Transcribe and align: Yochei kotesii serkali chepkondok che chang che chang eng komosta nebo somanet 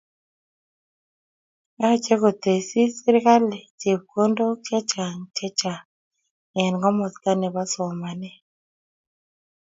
Yochei 1.81 2.19
kotesii 2.21 2.93
serkali 2.97 3.59
chepkondok 3.79 4.57
che 4.65 4.77
chang 4.91 5.19
che 5.37 5.47
chang 5.59 5.87
eng 6.61 6.77
komosta 6.81 7.31
nebo 7.35 7.61
somanet 7.73 8.37